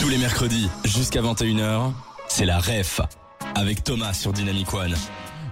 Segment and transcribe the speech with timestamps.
[0.00, 1.92] Tous les mercredis, jusqu'à 21h,
[2.26, 3.02] c'est la REF.
[3.54, 4.94] Avec Thomas sur Dynamic One.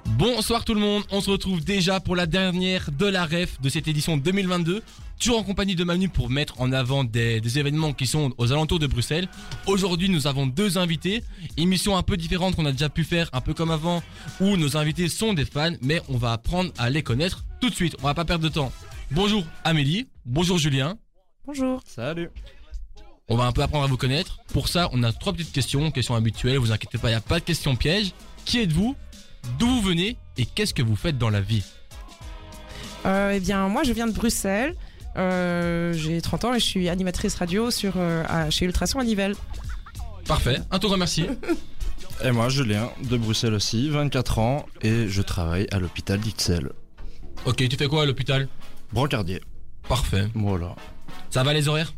[0.06, 3.68] Bonsoir tout le monde, on se retrouve déjà pour la dernière de la REF de
[3.68, 4.82] cette édition 2022.
[5.20, 8.50] Toujours en compagnie de Manu pour mettre en avant des, des événements qui sont aux
[8.50, 9.28] alentours de Bruxelles.
[9.66, 11.22] Aujourd'hui nous avons deux invités,
[11.58, 14.02] émission un peu différente qu'on a déjà pu faire un peu comme avant,
[14.40, 17.74] où nos invités sont des fans, mais on va apprendre à les connaître tout de
[17.74, 18.72] suite, on va pas perdre de temps.
[19.10, 20.96] Bonjour Amélie, bonjour Julien.
[21.44, 21.82] Bonjour.
[21.84, 22.30] Salut.
[23.28, 24.38] On va un peu apprendre à vous connaître.
[24.52, 27.20] Pour ça, on a trois petites questions, questions habituelles, vous inquiétez pas, il n'y a
[27.20, 28.12] pas de questions pièges.
[28.44, 28.96] Qui êtes-vous?
[29.58, 30.16] D'où vous venez?
[30.36, 31.64] Et qu'est-ce que vous faites dans la vie?
[33.06, 34.74] Euh, eh bien, moi, je viens de Bruxelles.
[35.16, 39.04] Euh, J'ai 30 ans et je suis animatrice radio sur, euh, à- chez Ultrason à
[39.04, 39.34] Nivelles.
[40.26, 41.26] Parfait, un tour remercie.
[42.24, 46.72] Et moi, Julien, de Bruxelles aussi, 24 ans, et je travaille à l'hôpital d'Ixelles.
[47.44, 48.48] ok, tu fais quoi à l'hôpital?
[48.92, 49.40] Brancardier.
[49.88, 50.26] Parfait.
[50.34, 50.74] Voilà.
[51.30, 51.92] Ça va les horaires?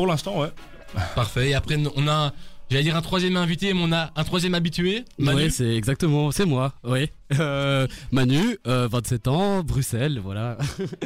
[0.00, 0.48] Pour l'instant, ouais.
[1.14, 1.50] Parfait.
[1.50, 2.32] Et après, on a,
[2.70, 5.04] j'allais dire un troisième invité, mais on a un troisième habitué.
[5.18, 5.42] Manu.
[5.42, 7.10] Ouais, c'est exactement, c'est moi, oui.
[7.38, 10.58] Euh, Manu, euh, 27 ans, Bruxelles, voilà.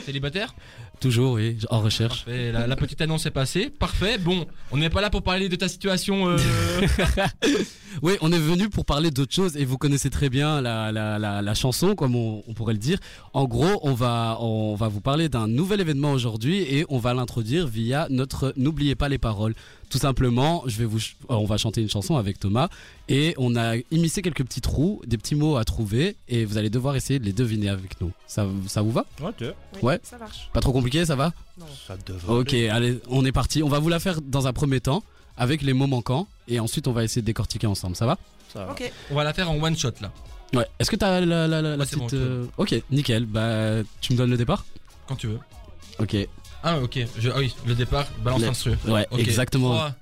[0.05, 0.55] célibataire.
[1.00, 2.25] Toujours, oui, en recherche.
[2.25, 2.53] Parfait.
[2.53, 3.69] La, la petite annonce est passée.
[3.69, 4.16] Parfait.
[4.16, 6.28] Bon, on n'est pas là pour parler de ta situation.
[6.28, 6.39] euh,
[8.03, 11.19] Oui, on est venu pour parler d'autre chose et vous connaissez très bien la, la,
[11.42, 12.98] la, chanson, comme on, on pourrait le dire.
[13.34, 17.14] En gros, on va, on va vous parler d'un nouvel événement aujourd'hui et on va
[17.14, 19.55] l'introduire via notre N'oubliez pas les paroles.
[19.91, 22.69] Tout simplement, je vais vous, euh, on va chanter une chanson avec Thomas
[23.09, 26.70] et on a immiscé quelques petits trous, des petits mots à trouver et vous allez
[26.70, 28.12] devoir essayer de les deviner avec nous.
[28.27, 29.37] Ça, ça vous va Ok.
[29.41, 29.48] Oui,
[29.83, 30.01] Ouais.
[30.03, 30.48] Ça marche.
[30.53, 31.67] Pas trop compliqué, ça va Non.
[31.87, 32.33] Ça devrait.
[32.34, 33.62] Ok, allez, on est parti.
[33.62, 35.03] On va vous la faire dans un premier temps
[35.37, 37.97] avec les mots manquants et ensuite on va essayer de décortiquer ensemble.
[37.97, 38.19] Ça va
[38.53, 38.73] Ça va.
[38.73, 38.91] Ok.
[39.11, 40.12] on va la faire en one shot là.
[40.55, 40.67] Ouais.
[40.79, 41.98] Est-ce que t'as la, la, la, la petite.
[41.98, 43.27] bon, euh, Ok, nickel.
[43.27, 44.65] Bah, tu me donnes le départ
[45.09, 45.39] Quand tu veux.
[45.99, 46.17] Ok.
[46.62, 46.99] Ah ok.
[47.19, 48.06] Je, ah oui, le départ.
[48.23, 48.77] Balance Le- l'instru.
[48.87, 49.19] Ouais, Ok.
[49.21, 49.75] exactement.
[49.75, 49.95] 3,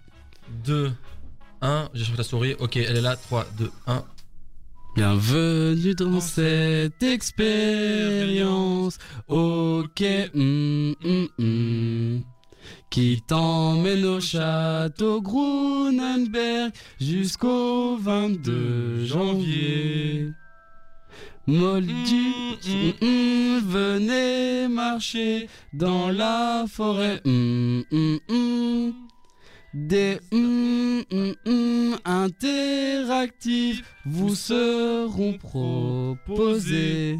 [0.64, 0.92] 2,
[1.62, 1.88] 1.
[1.94, 2.54] J'ai sur ta souris.
[2.58, 3.16] Ok, elle est là.
[3.16, 4.04] 3, 2, 1.
[4.94, 8.98] Bienvenue dans cette expérience.
[9.26, 10.02] Ok.
[10.34, 12.20] hum, hum, hum,
[12.90, 20.28] Qui t'emmène au château Grunenberg jusqu'au 22 janvier.
[21.46, 22.34] Moldu,
[23.00, 27.22] hum, venez marcher dans la forêt.
[29.74, 31.02] Des hum
[32.04, 37.18] interactifs vous seront proposés.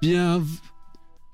[0.00, 0.42] Bien,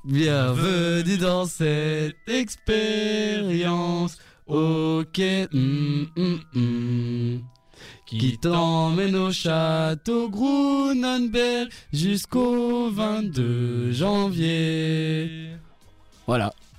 [0.05, 4.19] bienvenue dans cette expérience.
[4.49, 5.21] Ok,
[8.07, 15.59] qui t'emmène au château Grunenberg jusqu'au 22 janvier.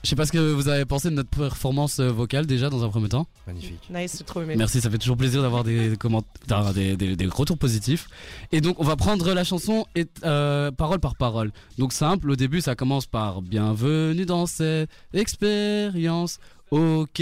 [0.03, 2.83] Je sais pas ce que vous avez pensé de notre performance euh, vocale déjà dans
[2.83, 3.27] un premier temps.
[3.45, 3.87] Magnifique.
[3.93, 4.55] Nice, c'est trop aimé.
[4.57, 8.07] Merci, ça fait toujours plaisir d'avoir des, commentaires, des, des, des retours positifs.
[8.51, 11.51] Et donc, on va prendre la chanson et, euh, parole par parole.
[11.77, 16.39] Donc, simple, au début, ça commence par Bienvenue dans cette expérience.
[16.71, 17.21] Ok,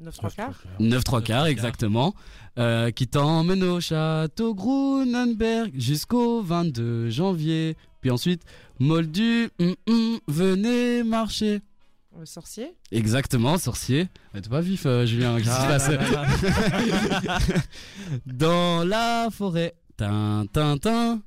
[0.00, 0.62] 9 3 quarts.
[0.80, 2.14] 9 3 quarts, exactement.
[2.58, 7.76] Euh, qui t'emmène au château Grunenberg jusqu'au 22 janvier.
[8.00, 8.42] Puis ensuite,
[8.80, 11.60] Moldu, hum, hum, venez marcher.
[12.18, 12.74] Le sorcier.
[12.92, 14.08] Exactement, sorcier.
[14.32, 15.36] T'es pas vif, euh, Julien.
[15.38, 15.96] Qu'est-ce qui se
[17.26, 17.50] passe
[18.26, 19.74] Dans la forêt.
[19.96, 21.20] Tin, tin, tin.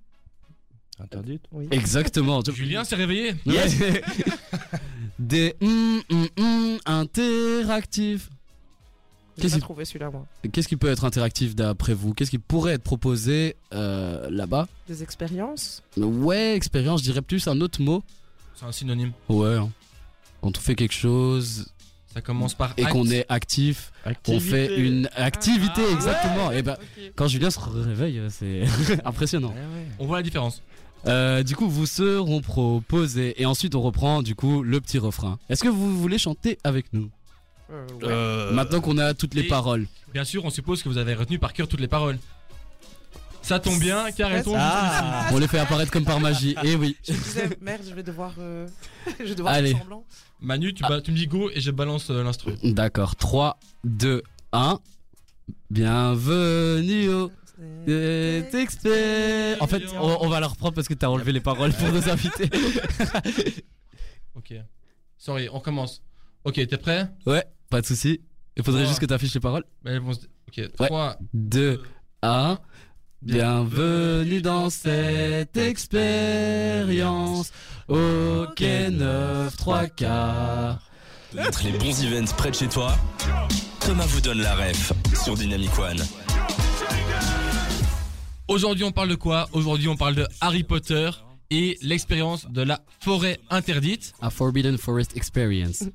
[0.99, 1.43] Interdite.
[1.51, 1.67] Oui.
[1.71, 2.41] Exactement.
[2.53, 3.33] Julien s'est réveillé.
[3.45, 3.77] Yes.
[5.19, 8.29] Des hum, hum, hum interactifs.
[9.37, 10.25] J'ai Qu'est-ce pas qui- trouvé celui-là, moi.
[10.51, 12.13] Qu'est-ce qui peut être interactif d'après vous?
[12.13, 14.67] Qu'est-ce qui pourrait être proposé euh, là-bas?
[14.87, 15.81] Des expériences.
[15.97, 18.03] Ouais, expérience, je dirais plus un autre mot.
[18.55, 19.11] C'est un synonyme.
[19.29, 19.55] Ouais.
[19.55, 19.69] hein.
[20.41, 21.67] Quand on fait quelque chose
[22.13, 22.73] Ça commence par.
[22.77, 23.91] et qu'on est actif,
[24.27, 26.51] on fait une activité, Ah, exactement.
[26.51, 27.11] Et ben, Ok.
[27.15, 28.63] quand Julien se réveille, c'est
[29.05, 29.53] impressionnant.
[29.99, 30.61] On voit la différence.
[31.07, 35.39] Euh, du coup, vous seront proposés et ensuite on reprend du coup le petit refrain.
[35.49, 37.09] Est-ce que vous voulez chanter avec nous?
[37.71, 37.99] Euh, ouais.
[38.03, 39.87] Euh, Maintenant qu'on a toutes les paroles.
[40.13, 42.17] Bien sûr, on suppose que vous avez retenu par cœur toutes les paroles.
[43.41, 45.25] Ça tombe bien, car elles Ah.
[45.27, 45.29] Ah.
[45.31, 46.55] On les fait apparaître comme par magie.
[46.63, 46.97] Et oui.
[47.07, 48.67] Je me disais, merde, je vais devoir, euh,
[49.19, 49.71] je vais devoir Allez.
[49.71, 50.03] faire semblant.
[50.41, 52.53] Manu, tu, tu me dis go et je balance euh, l'instru.
[52.63, 53.15] D'accord.
[53.15, 54.21] 3, 2,
[54.53, 54.79] 1.
[55.69, 57.31] Bienvenue au.
[59.59, 62.09] En fait, on, on va la reprendre parce que t'as enlevé les paroles pour nos
[62.09, 62.49] invités.
[64.35, 64.53] Ok.
[65.17, 66.01] Sorry, on recommence.
[66.45, 67.09] Ok, t'es prêt?
[67.25, 68.21] Ouais, pas de souci.
[68.55, 69.65] Il faudrait juste que t'affiches les paroles.
[69.83, 70.87] Mais se- Ok, Ouais.
[70.87, 71.81] 3, 2,
[72.21, 72.57] 1.
[73.21, 77.51] Bienvenue dans cette expérience.
[77.89, 80.79] Ok, 9, 3 quarts.
[81.33, 82.95] Mettre les bons events près de chez toi.
[83.79, 84.93] Thomas vous donne la ref
[85.23, 85.97] sur Dynamic One.
[88.47, 89.49] Aujourd'hui, on parle de quoi?
[89.53, 91.09] Aujourd'hui, on parle de Harry Potter
[91.51, 94.13] et l'expérience de la forêt interdite.
[94.21, 95.83] A Forbidden Forest Experience.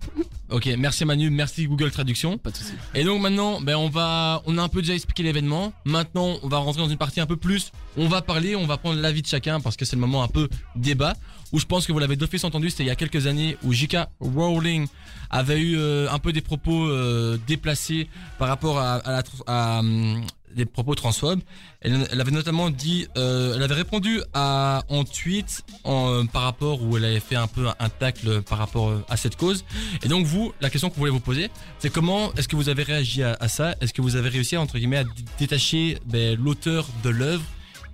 [0.51, 2.39] Ok, merci Manu, merci Google Traduction.
[2.39, 2.75] Pas de soucis.
[2.95, 5.73] Et donc maintenant, ben on va, on a un peu déjà expliqué l'événement.
[5.85, 7.73] Maintenant, on va rentrer dans une partie un peu plus.
[7.97, 10.29] On va parler, on va prendre l'avis de chacun parce que c'est le moment un
[10.29, 11.15] peu débat.
[11.55, 13.73] Où je pense que vous l'avez d'office entendu, c'était il y a quelques années où
[13.73, 14.09] J.K.
[14.19, 14.89] Rowling
[15.31, 18.09] avait eu euh, un peu des propos euh, déplacés
[18.41, 20.25] par rapport à, hum,
[20.57, 21.41] des propos transphobes.
[21.81, 27.05] Elle, avait notamment dit, euh, elle avait répondu en tweet euh, par rapport où elle
[27.05, 29.65] avait fait un peu un, tacle par rapport euh, à cette cause.
[30.03, 32.69] Et donc vous, la question que vous voulez vous poser, c'est comment est-ce que vous
[32.69, 33.77] avez réagi à, ça?
[33.81, 35.05] Est-ce que vous avez réussi entre guillemets à
[35.39, 37.45] détacher ben, l'auteur de l'œuvre?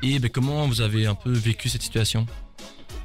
[0.02, 2.24] Et ben, comment vous avez un peu vécu cette situation?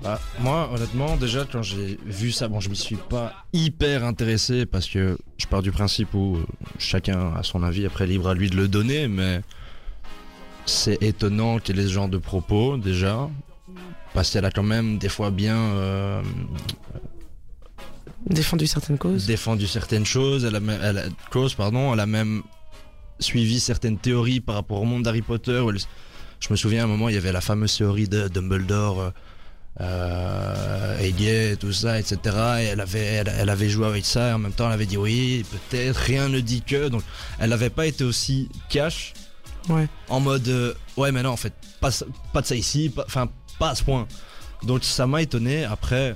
[0.04, 4.66] Bah, moi, honnêtement, déjà, quand j'ai vu ça, bon, je m'y suis pas hyper intéressé
[4.66, 6.46] parce que je pars du principe où euh,
[6.78, 9.42] chacun a son avis, après libre à lui de le donner, mais
[10.66, 13.30] c'est étonnant qu'il ait ce genre de propos, déjà,
[14.14, 16.22] parce qu'elle a quand même des fois bien euh,
[18.28, 19.26] Défendu certaines causes.
[19.26, 22.44] défendu certaines choses, elle a, même- elle a, cause, pardon, elle a même
[23.20, 25.60] suivi certaines théories par rapport au monde d'Harry Potter.
[25.60, 25.80] où elle-
[26.40, 29.14] je me souviens à un moment, il y avait la fameuse théorie de Dumbledore,
[29.82, 32.18] euh, tout ça, etc.
[32.60, 34.86] Et elle avait, elle, elle avait joué avec ça, et en même temps, elle avait
[34.86, 36.90] dit oui, peut-être, rien ne dit que.
[36.90, 37.04] Donc,
[37.40, 39.14] elle n'avait pas été aussi cash,
[39.70, 39.88] Ouais.
[40.10, 41.90] en mode, euh, ouais, mais non, en fait, pas,
[42.34, 43.28] pas de ça ici, pas- enfin,
[43.60, 44.08] pas à ce point.
[44.64, 45.64] Donc, ça m'a étonné.
[45.66, 46.16] Après.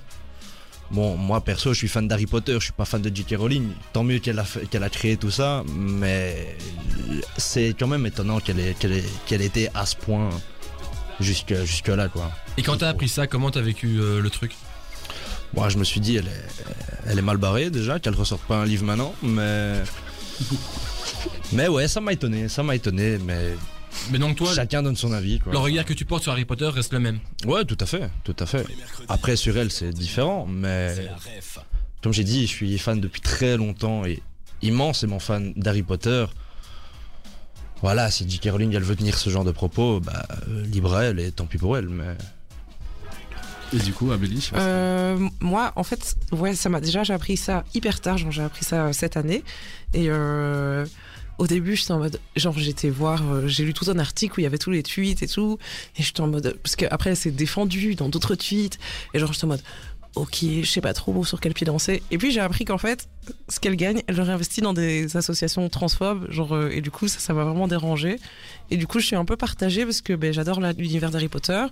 [0.91, 3.35] Bon, moi perso, je suis fan d'Harry Potter, je suis pas fan de J.K.
[3.37, 3.69] Rowling.
[3.93, 6.57] Tant mieux qu'elle a, qu'elle a créé tout ça, mais
[7.37, 10.29] c'est quand même étonnant qu'elle ait, qu'elle ait, qu'elle ait été à ce point
[11.19, 12.31] jusque, jusque là, quoi.
[12.57, 14.55] Et quand t'as appris ça, comment t'as vécu euh, le truc?
[15.53, 16.45] Moi, je me suis dit, elle est,
[17.07, 19.81] elle est mal barrée déjà, qu'elle ressorte pas un livre maintenant, mais.
[21.51, 23.55] mais ouais, ça m'a étonné, ça m'a étonné, mais
[24.11, 25.51] Mais donc toi, chacun donne son avis, quoi.
[25.51, 27.19] le regard que tu portes sur Harry Potter reste le même?
[27.45, 28.65] Ouais, tout à fait, tout à fait.
[29.07, 30.95] Après, sur elle, c'est différent, mais.
[32.01, 34.21] Comme j'ai dit, je suis fan depuis très longtemps et
[34.61, 36.25] immensément fan d'Harry Potter.
[37.81, 38.49] Voilà, si J.K.
[38.51, 41.45] Rowling elle veut tenir ce genre de propos, bah euh, libre à elle et tant
[41.45, 41.87] pis pour elle.
[41.87, 42.15] Mais
[43.73, 47.63] Et du coup, Amélie, Euh, moi, en fait, ouais, ça m'a déjà j'ai appris ça
[47.73, 49.43] hyper tard, genre j'ai appris ça euh, cette année.
[49.93, 50.85] Et euh,
[51.37, 54.41] au début, j'étais en mode, genre j'étais voir, euh, j'ai lu tout un article où
[54.41, 55.57] il y avait tous les tweets et tout,
[55.97, 58.77] et j'étais en mode, parce qu'après elle s'est défendue dans d'autres tweets,
[59.13, 59.61] et genre j'étais en mode,
[60.15, 62.01] ok, je sais pas trop sur quel pied danser.
[62.11, 63.07] Et puis j'ai appris qu'en fait,
[63.47, 67.07] ce qu'elle gagne, elle le réinvestit dans des associations transphobes, genre, euh, et du coup
[67.07, 68.17] ça, ça m'a vraiment dérangé.
[68.71, 71.65] Et du coup, je suis un peu partagée parce que ben, j'adore l'univers d'Harry Potter.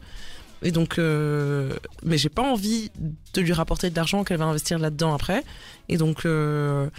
[0.62, 1.74] Et donc, euh,
[2.04, 2.92] mais j'ai pas envie
[3.34, 5.44] de lui rapporter de l'argent qu'elle va investir là-dedans après.
[5.90, 6.90] Et donc, euh,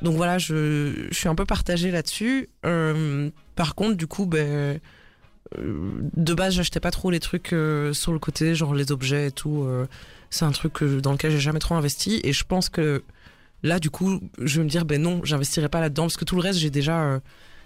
[0.00, 2.48] donc voilà, je, suis un peu partagée là-dessus.
[2.64, 4.80] Euh, par contre, du coup, ben,
[5.58, 7.48] de base, j'achetais pas trop les trucs
[7.92, 9.66] sur le côté, genre les objets et tout.
[10.30, 12.20] C'est un truc que- dans lequel j'ai jamais trop investi.
[12.24, 13.02] Et je pense que
[13.62, 16.36] là, du coup, je vais me dire, ben non, j'investirai pas là-dedans parce que tout
[16.36, 17.00] le reste, j'ai déjà.
[17.02, 17.20] euh,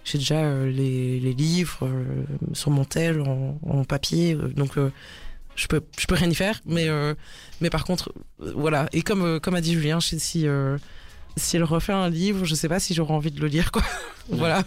[0.04, 2.24] j'ai déjà euh, les, les livres euh,
[2.54, 4.78] sur mon tel en, en papier, donc
[5.56, 6.60] je peux je peux rien y faire.
[6.64, 6.88] Mais
[7.60, 8.88] mais par contre, voilà.
[8.92, 10.46] Et comme comme a dit Julien, je sais si
[11.36, 13.82] si elle refait un livre, je sais pas si j'aurai envie de le lire quoi.
[14.30, 14.64] voilà.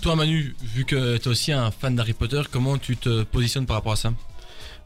[0.00, 3.76] Toi Manu, vu que t'es aussi un fan d'Harry Potter, comment tu te positionnes par
[3.76, 4.12] rapport à ça?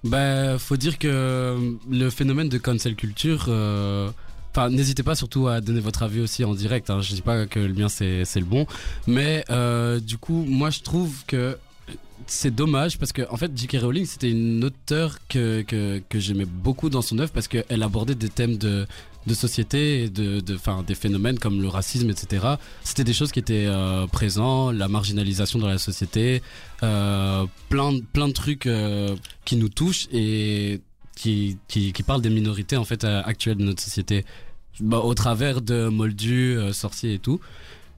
[0.04, 1.56] Bah, faut dire que
[1.90, 3.46] le phénomène de cancel culture.
[3.48, 4.10] euh,
[4.54, 6.90] Enfin, n'hésitez pas surtout à donner votre avis aussi en direct.
[6.90, 7.00] Hein.
[7.00, 8.66] Je dis pas que le mien c'est c'est le bon,
[9.06, 11.56] mais euh, du coup, moi je trouve que
[12.26, 13.78] c'est dommage parce que en fait, J.K.
[13.80, 18.14] Rowling c'était une auteure que que, que j'aimais beaucoup dans son œuvre parce qu'elle abordait
[18.14, 18.86] des thèmes de
[19.26, 22.46] de société de de des phénomènes comme le racisme etc.
[22.82, 26.42] C'était des choses qui étaient euh, présents, la marginalisation dans la société,
[26.82, 29.14] euh, plein plein de trucs euh,
[29.44, 30.80] qui nous touchent et
[31.14, 34.24] qui, qui, qui parlent des minorités en fait euh, actuelles de notre société
[34.80, 37.40] bah, au travers de moldus, euh, sorciers et tout.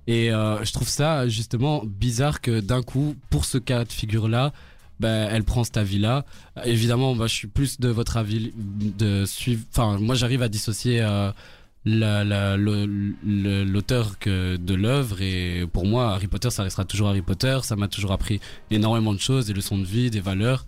[0.07, 4.53] Et je trouve ça justement bizarre que d'un coup, pour ce cas de figure-là,
[5.01, 6.25] bah, elle prend cet avis-là.
[6.65, 9.65] Évidemment, je suis plus de votre avis de suivre.
[9.71, 11.33] Enfin, moi, j'arrive à dissocier euh,
[13.65, 15.21] l'auteur que de l'œuvre.
[15.21, 17.59] Et pour moi, Harry Potter, ça restera toujours Harry Potter.
[17.63, 20.67] Ça m'a toujours appris énormément de choses, des leçons de vie, des valeurs.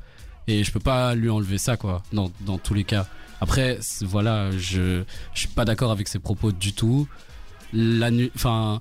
[0.48, 3.06] Et je peux pas lui enlever ça, quoi, dans, tous les cas.
[3.40, 5.02] Après, voilà, je,
[5.34, 7.08] je suis pas d'accord avec ses propos du tout.
[7.72, 8.80] La enfin,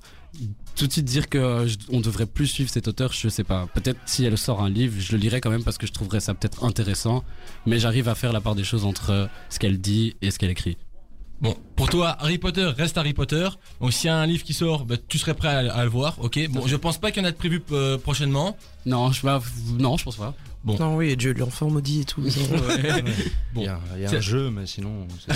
[0.76, 3.66] tout de suite dire que je- on devrait plus suivre cet auteur, je sais pas.
[3.74, 6.20] Peut-être si elle sort un livre, je le lirai quand même parce que je trouverais
[6.20, 7.24] ça peut-être intéressant.
[7.66, 10.50] Mais j'arrive à faire la part des choses entre ce qu'elle dit et ce qu'elle
[10.50, 10.76] écrit.
[11.40, 13.46] Bon, pour toi, Harry Potter reste Harry Potter.
[13.80, 15.90] Donc s'il y a un livre qui sort, bah, tu serais prêt à, à le
[15.90, 16.48] voir, ok?
[16.48, 18.56] Bon, je pense pas qu'il y en a de prévu euh, prochainement.
[18.86, 19.42] Non, je pas,
[19.78, 20.34] non, je pense pas.
[20.66, 20.76] Bon.
[20.80, 22.20] Non, oui, Dieu, l'enfant maudit et tout.
[22.22, 22.30] Ouais.
[23.54, 25.06] Il y a, il y a C'est- un jeu, mais sinon.
[25.24, 25.32] c'est-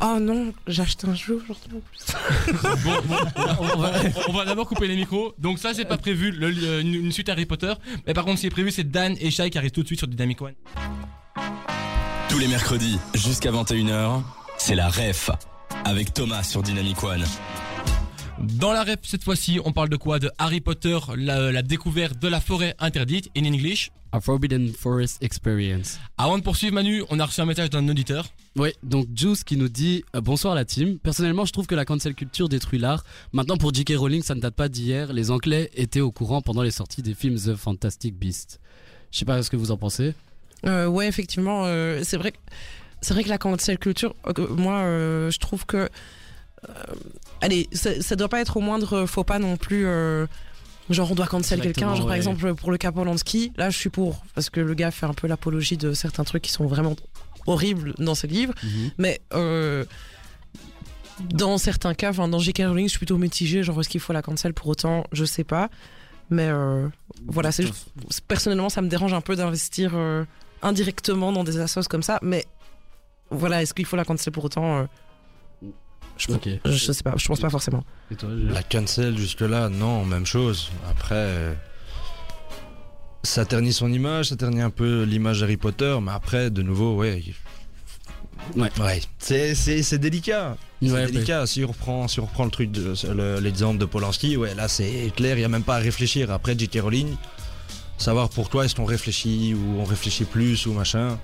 [0.00, 2.62] oh non, j'ai acheté un jeu aujourd'hui en plus.
[2.82, 3.16] Bon, bon,
[3.60, 3.92] on va,
[4.28, 5.34] on va d'abord couper les micros.
[5.38, 7.74] Donc ça, c'est pas prévu, le- le- une, une suite Harry Potter.
[8.06, 9.86] Mais par contre, ce qui est prévu, c'est Dan et Shai qui arrivent tout de
[9.86, 10.54] suite sur Dynamic One.
[12.30, 14.22] Tous les mercredis jusqu'à 21h,
[14.56, 15.30] c'est la ref
[15.84, 17.22] avec Thomas sur Dynamic One.
[18.38, 20.18] Dans la rep, cette fois-ci, on parle de quoi?
[20.18, 23.90] De Harry Potter, la, la découverte de la forêt interdite, in English.
[24.12, 25.98] A Forbidden Forest Experience.
[26.18, 28.26] Avant de poursuivre, Manu, on a reçu un message d'un auditeur.
[28.56, 30.98] Oui, donc Juice qui nous dit euh, bonsoir la team.
[30.98, 33.04] Personnellement, je trouve que la cancel culture détruit l'art.
[33.32, 33.94] Maintenant, pour J.K.
[33.96, 35.12] Rowling, ça ne date pas d'hier.
[35.12, 38.60] Les Anglais étaient au courant pendant les sorties des films The Fantastic Beasts.
[39.12, 40.14] Je sais pas ce que vous en pensez.
[40.66, 42.32] Euh, ouais, effectivement, euh, c'est vrai.
[42.32, 42.38] que-
[43.02, 45.88] C'est vrai que la cancel culture, euh, moi, euh, je trouve que, euh,
[47.40, 49.86] allez, ça, ça doit pas être au moindre faux pas non plus.
[49.86, 50.26] euh,
[50.90, 51.94] genre, on doit cancel quelqu'un.
[51.94, 54.90] Genre, par exemple, pour le cas Polanski, là, je suis pour parce que le gars
[54.90, 56.96] fait un peu l'apologie de certains trucs qui sont vraiment
[57.46, 58.54] horribles dans ses livres.
[58.98, 59.84] Mais euh,
[61.30, 62.62] dans certains cas, enfin, dans J.K.
[62.66, 63.62] Rowling, je suis plutôt mitigée.
[63.62, 65.70] Genre, est-ce qu'il faut la cancel pour autant Je sais pas.
[66.30, 66.88] Mais euh,
[67.26, 67.64] voilà, c'est
[68.26, 70.24] personnellement, ça me dérange un peu d'investir euh,
[70.62, 72.18] indirectement dans des assos comme ça.
[72.22, 72.44] Mais
[73.30, 74.84] voilà, est-ce qu'il faut la cancel pour autant euh,
[76.16, 76.48] je, Ok.
[76.64, 77.84] je, je sais pas, je pense pas forcément.
[78.10, 80.70] Et toi, je- La cancel jusque-là, non, même chose.
[80.90, 81.56] Après,
[83.22, 86.96] ça ternit son image, ça ternit un peu l'image d'Harry Potter, mais après, de nouveau,
[86.96, 87.22] ouais.
[88.54, 88.70] Ouais.
[88.78, 89.00] Ouais.
[89.18, 90.56] C'est, c'est, c'est délicat.
[90.80, 91.46] C'est Ouais, délicat.
[91.46, 92.70] Si on reprend, si on reprend le truc,
[93.40, 96.30] l'exemple de Polanski, ouais, là, c'est clair, il n'y a même pas à réfléchir.
[96.30, 96.78] Après, J.K.
[96.82, 97.16] Rowling,
[97.98, 101.18] savoir pour toi, est-ce qu'on réfléchit ou on réfléchit plus ou machin.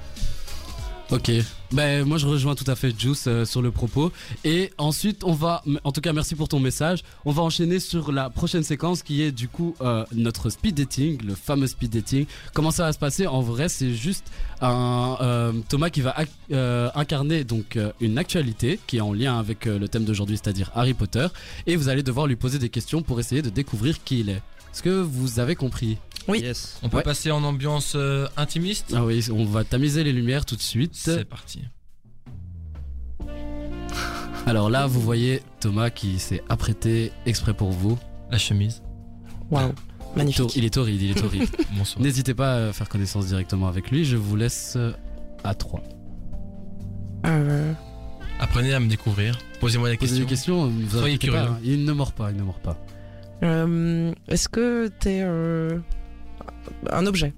[1.10, 1.30] Ok,
[1.72, 4.10] ben moi je rejoins tout à fait Juice euh, sur le propos.
[4.44, 8.12] Et ensuite, on va, en tout cas merci pour ton message, on va enchaîner sur
[8.12, 12.24] la prochaine séquence qui est du coup euh, notre speed dating, le fameux speed dating.
[12.54, 13.26] Comment ça va se passer?
[13.26, 14.30] En vrai, c'est juste
[14.62, 16.14] un euh, Thomas qui va
[16.94, 21.26] incarner donc une actualité qui est en lien avec le thème d'aujourd'hui, c'est-à-dire Harry Potter.
[21.66, 24.42] Et vous allez devoir lui poser des questions pour essayer de découvrir qui il est.
[24.72, 25.98] Est-ce que vous avez compris?
[26.28, 26.40] Oui.
[26.40, 26.78] Yes.
[26.82, 27.02] On peut Ouais.
[27.02, 28.92] passer en ambiance euh, intimiste.
[28.96, 30.92] Ah oui, on va tamiser les lumières tout de suite.
[30.94, 31.62] C'est parti.
[34.46, 37.98] Alors là, vous voyez Thomas qui s'est apprêté exprès pour vous.
[38.30, 38.82] La chemise.
[39.50, 39.72] Waouh,
[40.16, 40.56] magnifique.
[40.56, 41.48] Il est torride, il est torride.
[41.76, 42.02] Bonsoir.
[42.04, 44.04] N'hésitez pas à faire connaissance directement avec lui.
[44.04, 44.92] Je vous laisse euh,
[45.44, 45.82] à 3.
[47.26, 47.72] Euh,
[48.40, 49.38] Apprenez à me découvrir.
[49.60, 50.24] Posez-moi des Posez questions.
[50.24, 51.44] des questions, vous Soyez inquiétez curieux.
[51.46, 51.60] pas, hein.
[51.62, 52.76] Il ne mord pas, il ne mord pas.
[53.44, 55.78] euh, Est-ce que t'es euh,
[56.90, 57.34] un objet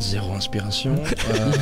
[0.00, 0.96] Zéro inspiration.
[1.30, 1.52] Euh,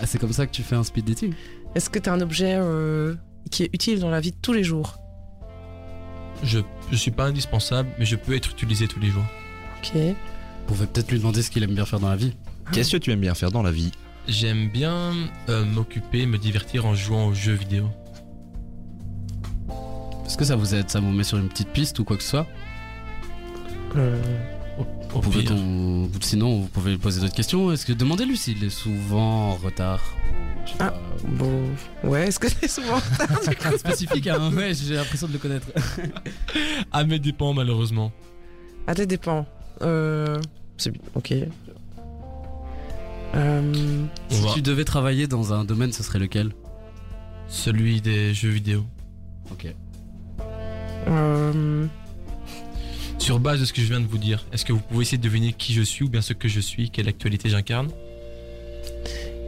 [0.00, 1.34] Ah, c'est comme ça que tu fais un speed dating?
[1.74, 3.14] Est-ce que t'es un objet euh,
[3.50, 4.96] qui est utile dans la vie de tous les jours?
[6.42, 6.60] Je,
[6.90, 9.24] je suis pas indispensable, mais je peux être utilisé tous les jours.
[9.78, 9.92] Ok.
[9.94, 10.14] Vous
[10.66, 12.34] pouvez peut-être lui demander ce qu'il aime bien faire dans la vie.
[12.72, 13.92] Qu'est-ce que tu aimes bien faire dans la vie?
[14.28, 15.12] J'aime bien
[15.48, 17.88] euh, m'occuper, me divertir en jouant aux jeux vidéo.
[20.32, 22.22] Est-ce que ça vous aide Ça vous met sur une petite piste ou quoi que
[22.22, 22.46] ce soit
[23.96, 24.18] Euh,
[25.12, 25.44] Au pire.
[25.44, 27.70] ton- Sinon, vous pouvez lui poser d'autres questions.
[27.70, 30.00] Est-ce que demandez-lui s'il est souvent en retard
[30.80, 30.88] Ah.
[30.88, 30.94] pas,
[31.28, 31.64] bon,
[32.04, 35.66] ouais, est-ce que c'est souvent ou- spécifique, hein Ouais, j'ai l'impression de le connaître.
[36.90, 38.10] À mes dépens, malheureusement.
[38.86, 39.44] Ah, ça dépend.
[39.82, 40.40] Euh,
[40.78, 41.34] c'est- ok.
[43.34, 44.52] Euh, Si va.
[44.54, 46.52] tu devais travailler dans un domaine, ce serait lequel?
[47.48, 48.86] Celui des jeux vidéo.
[49.50, 49.66] Ok.
[51.08, 51.86] Euh,
[53.18, 55.18] Sur base de ce que je viens de vous dire, est-ce que vous pouvez essayer
[55.18, 57.88] de deviner qui je suis ou bien ce que je suis, quelle actualité j'incarne?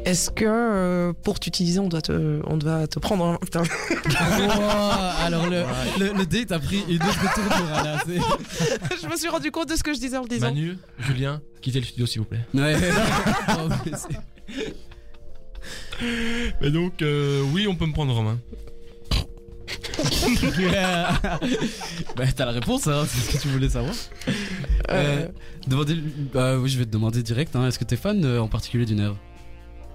[0.04, 3.36] Est-ce que euh, pour t'utiliser, on doit te, on doit te prendre un...
[3.36, 3.62] Putain.
[5.20, 5.62] alors le,
[5.98, 8.02] le, le date a pris une autre tournure là.
[9.02, 10.48] je me suis rendu compte de ce que je disais en le disant.
[10.48, 12.44] Manu, Julien, quittez le studio s'il vous plaît.
[12.52, 12.76] Ouais.
[13.48, 13.68] Non,
[16.60, 18.38] mais donc, euh, oui, on peut me prendre en main.
[22.16, 23.94] bah t'as la réponse, hein, c'est ce que tu voulais savoir.
[24.90, 25.28] Euh,
[25.66, 25.96] Demandez,
[26.32, 27.54] bah oui, je vais te demander direct.
[27.56, 29.18] Hein, Est-ce que t'es fan euh, en particulier d'une œuvre,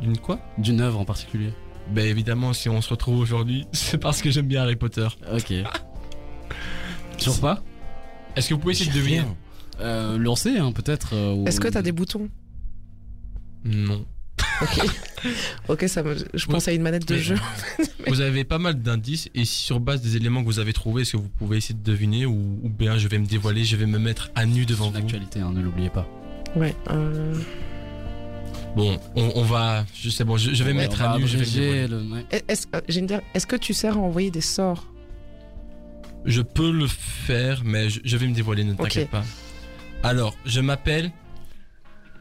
[0.02, 0.40] D'une quoi?
[0.58, 1.52] D'une œuvre en particulier
[1.92, 5.08] Ben évidemment, si on se retrouve aujourd'hui, c'est parce que j'aime bien Harry Potter.
[5.34, 5.54] Ok.
[7.18, 7.64] Toujours pas?
[8.36, 9.24] Est-ce que vous pouvez essayer de deviner?
[9.82, 11.10] Euh, Lancer, hein, peut-être.
[11.14, 12.30] euh, ou- Est-ce que t'as des boutons?
[13.66, 14.06] Non.
[14.62, 14.90] Ok.
[15.70, 16.16] ok, ça me...
[16.34, 17.36] je pense à une manette de Mais- jeu.
[18.08, 21.02] Vous avez pas mal d'indices et si sur base des éléments que vous avez trouvés,
[21.04, 23.76] est-ce que vous pouvez essayer de deviner ou, ou bien je vais me dévoiler, je
[23.76, 24.98] vais me mettre à nu devant C'est vous?
[25.00, 26.08] L'actualité, hein, ne l'oubliez pas.
[26.56, 26.74] Ouais.
[26.90, 27.36] Euh...
[28.76, 29.86] Bon, on, on va.
[29.94, 31.28] Je sais, bon, je, je vais Ouais, mettre à nu.
[31.28, 32.26] Je, vais le- ouais.
[32.48, 34.86] Est-ce euh, j'ai une der- est-ce que tu sers à envoyer des sorts?
[36.26, 39.24] Je peux le faire, mais je, je vais me dévoiler, ne t'inquiète pas.
[40.04, 41.12] Alors, je m'appelle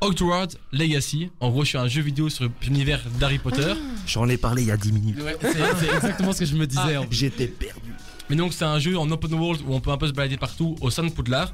[0.00, 1.30] Hogwarts Legacy.
[1.40, 3.74] En gros, je suis un jeu vidéo sur l'univers d'Harry Potter.
[4.06, 5.18] J'en ai parlé il y a 10 minutes.
[5.22, 6.96] Ouais, c'est exactement ce que je me disais.
[6.96, 7.08] en fait.
[7.12, 7.92] J'étais perdu.
[8.30, 10.36] Mais donc c'est un jeu en open world où on peut un peu se balader
[10.36, 11.52] partout au sein de Poudlard.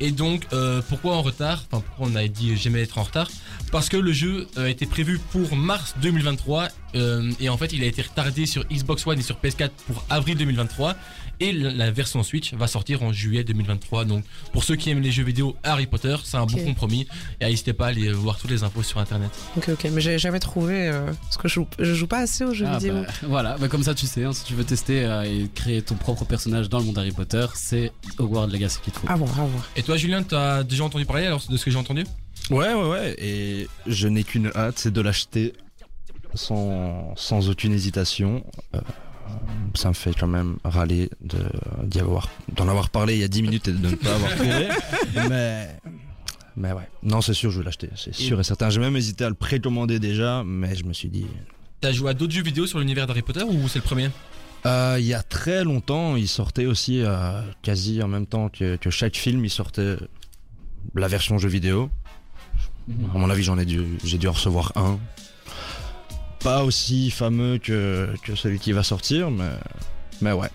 [0.00, 1.64] Et donc euh, pourquoi en retard?
[1.70, 3.30] Enfin pourquoi on a dit jamais être en retard?
[3.72, 7.82] Parce que le jeu euh, était prévu pour mars 2023 euh, et en fait il
[7.82, 10.94] a été retardé sur Xbox One et sur PS4 pour avril 2023
[11.40, 14.04] et la, version Switch va sortir en juillet 2023.
[14.06, 17.06] Donc pour ceux qui aiment les jeux vidéo Harry Potter, c'est un bon compromis
[17.40, 19.30] et n'hésitez pas à aller voir toutes les infos sur internet.
[19.56, 20.88] Ok, ok, mais j'ai jamais trouvé.
[20.88, 23.02] euh, parce que je joue, je joue pas assez aux jeux Ah, vidéo.
[23.02, 25.82] bah, voilà, bah, comme ça tu sais, hein, si tu veux tester euh, et créer
[25.82, 29.06] ton propre personnage dans le monde Harry Potter, c'est Hogwarts Legacy qu'il te faut.
[29.08, 29.68] Ah bon, à voir.
[29.76, 32.04] Et toi Julien, t'as déjà entendu parler alors de ce que j'ai entendu?
[32.50, 33.14] Ouais, ouais, ouais.
[33.18, 35.52] Et je n'ai qu'une hâte, c'est de l'acheter
[36.34, 38.44] sans, sans aucune hésitation.
[38.74, 38.80] Euh,
[39.74, 41.38] ça me fait quand même râler de,
[41.82, 44.34] d'y avoir, d'en avoir parlé il y a 10 minutes et de ne pas avoir
[44.34, 44.68] trouvé.
[45.28, 45.76] mais,
[46.56, 46.88] mais ouais.
[47.02, 47.90] Non, c'est sûr, je vais l'acheter.
[47.96, 48.70] C'est sûr et certain.
[48.70, 51.26] J'ai même hésité à le précommander déjà, mais je me suis dit.
[51.80, 54.08] T'as joué à d'autres jeux vidéo sur l'univers d'Harry Potter ou c'est le premier?
[54.64, 58.76] Euh, il y a très longtemps, il sortait aussi euh, quasi en même temps que,
[58.76, 59.96] que chaque film, il sortait
[60.94, 61.90] la version jeu vidéo.
[62.88, 63.10] Mhm.
[63.14, 64.98] À mon avis, j'en ai dû, j'ai dû en recevoir un.
[66.40, 69.50] Pas aussi fameux que, que celui qui va sortir, mais,
[70.20, 70.50] mais ouais,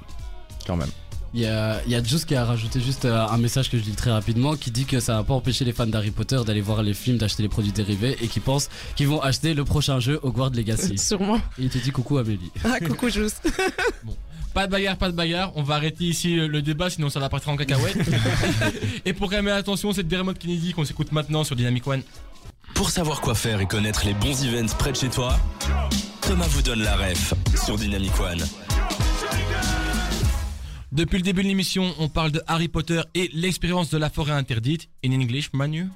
[0.66, 0.92] quand même.
[1.34, 3.78] Il y a, il y a Juice qui a rajouté juste euh, un message que
[3.78, 6.40] je lis très rapidement qui dit que ça va pas empêcher les fans d'Harry Potter
[6.46, 9.64] d'aller voir les films, d'acheter les produits dérivés et qui pensent qu'ils vont acheter le
[9.64, 10.98] prochain jeu Hogwarts Legacy.
[10.98, 11.38] Sûrement.
[11.38, 12.52] et il te dit coucou Amélie.
[12.66, 13.50] Ah, coucou, juste.
[14.54, 15.54] Pas de bagarre, pas de bagarre.
[15.56, 17.96] On va arrêter ici le, le débat, sinon ça va partir en cacahuète.
[19.06, 22.02] et pour calmer l'attention, c'est Dermot Kennedy qu'on s'écoute maintenant sur Dynamic One.
[22.76, 25.40] Pour savoir quoi faire et connaître les bons events près de chez toi,
[26.22, 27.34] Thomas vous donne la ref
[27.64, 28.44] sur Dynamic One.
[30.92, 34.34] Depuis le début de l'émission, on parle de Harry Potter et l'expérience de la forêt
[34.34, 34.90] interdite.
[35.06, 35.88] In English, Manu?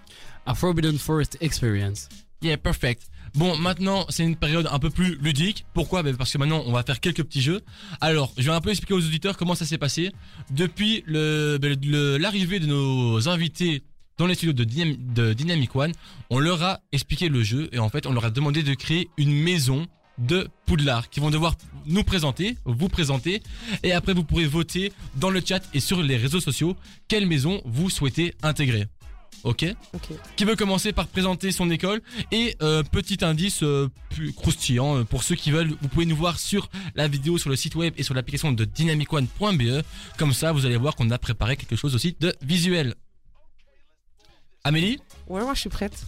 [0.46, 2.08] A Forbidden Forest Experience.
[2.42, 3.04] Yeah, perfect.
[3.34, 5.66] Bon, maintenant, c'est une période un peu plus ludique.
[5.74, 6.02] Pourquoi?
[6.04, 7.62] Ben, Parce que maintenant, on va faire quelques petits jeux.
[8.00, 10.12] Alors, je vais un peu expliquer aux auditeurs comment ça s'est passé.
[10.52, 11.78] Depuis le- ben,
[12.18, 13.84] l'arrivée de nos invités
[14.18, 15.92] dans les studios de, Dynam- de Dynamic One,
[16.30, 19.10] on leur a expliqué le jeu et en fait, on leur a demandé de créer
[19.18, 21.56] une maison de Poudlard qui vont devoir
[21.86, 23.42] nous présenter, vous présenter
[23.84, 26.76] et après vous pourrez voter dans le chat et sur les réseaux sociaux
[27.08, 28.86] quelle maison vous souhaitez intégrer.
[29.44, 29.66] Ok?
[29.94, 30.08] Ok.
[30.38, 35.04] qui veut commencer par présenter son école et euh, petit indice euh, plus croustillant euh,
[35.04, 37.94] pour ceux qui veulent vous pouvez nous voir sur la vidéo sur le site web
[37.98, 39.84] et sur l'application de dynamicone.be
[40.18, 42.96] comme ça vous allez voir qu'on a préparé quelque chose aussi de visuel
[44.66, 45.00] Amélie?
[45.28, 46.06] Ouais, moi je suis prête.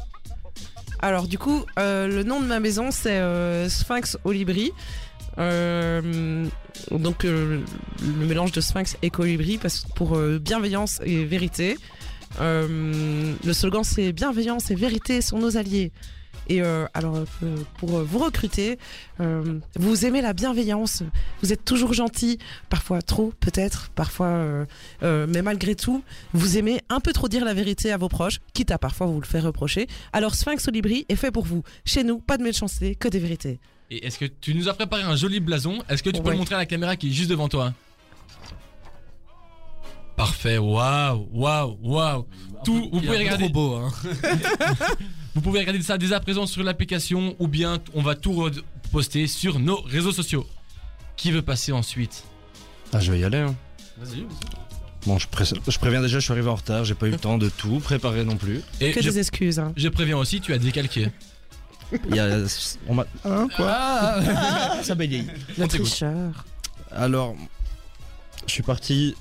[0.99, 4.71] Alors du coup, euh, le nom de ma maison c'est euh, Sphinx Olibri.
[5.39, 6.47] Euh,
[6.91, 7.61] donc euh,
[8.01, 11.77] le mélange de Sphinx et Colibri parce pour euh, bienveillance et vérité.
[12.39, 15.91] Le slogan c'est bienveillance et vérité sont nos alliés.
[16.49, 17.23] Et alors
[17.77, 18.77] pour vous recruter,
[19.19, 21.03] vous aimez la bienveillance,
[21.41, 22.37] vous êtes toujours gentil,
[22.69, 24.65] parfois trop peut-être, parfois,
[25.01, 28.71] mais malgré tout, vous aimez un peu trop dire la vérité à vos proches, quitte
[28.71, 29.87] à parfois vous le faire reprocher.
[30.13, 31.63] Alors Sphinx Olibri est fait pour vous.
[31.85, 33.59] Chez nous, pas de méchanceté, que des vérités.
[33.89, 35.79] Et est-ce que tu nous as préparé un joli blason?
[35.89, 37.73] Est-ce que tu peux le montrer à la caméra qui est juste devant toi?
[40.15, 42.25] Parfait, waouh, waouh, waouh.
[42.65, 43.43] Tout, vous pouvez regarder.
[43.45, 43.91] trop beau, hein.
[45.35, 48.49] Vous pouvez regarder ça dès à présent sur l'application ou bien on va tout
[48.91, 50.47] poster sur nos réseaux sociaux.
[51.15, 52.23] Qui veut passer ensuite?
[52.91, 53.37] Ah, je vais y aller.
[53.37, 53.55] hein.
[53.99, 54.25] Vas-y.
[55.05, 57.19] Bon, je, pré- je préviens déjà, je suis arrivé en retard, j'ai pas eu le
[57.19, 58.61] temps de tout préparer non plus.
[58.81, 59.59] Et Que je, des excuses.
[59.59, 59.73] Hein.
[59.77, 61.09] je préviens aussi, tu as décalqué.
[62.09, 62.37] Il y a,
[62.87, 65.25] on m'a, hein, quoi Ah, Ça bégaye.
[65.57, 65.87] Le On t'écoute.
[65.87, 66.45] tricheur.
[66.91, 67.35] Alors,
[68.45, 69.15] je suis parti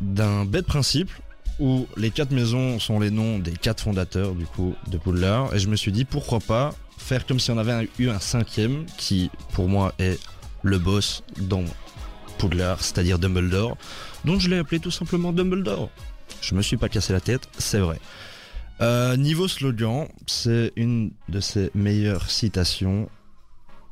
[0.00, 1.10] d'un bête principe
[1.58, 5.58] où les quatre maisons sont les noms des quatre fondateurs du coup de Poudlard et
[5.58, 8.86] je me suis dit pourquoi pas faire comme si on avait un- eu un cinquième
[8.96, 10.18] qui pour moi est
[10.62, 11.64] le boss dans
[12.38, 13.76] Poudlard, c'est-à-dire Dumbledore,
[14.24, 15.90] donc je l'ai appelé tout simplement Dumbledore.
[16.40, 18.00] Je me suis pas cassé la tête, c'est vrai.
[18.80, 23.08] Euh, niveau slogan, c'est une de ses meilleures citations.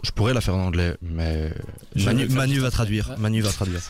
[0.03, 1.53] Je pourrais la faire en anglais, mais
[1.95, 3.11] Je Manu, va traduire.
[3.11, 3.17] Ouais.
[3.19, 3.83] Manu va traduire.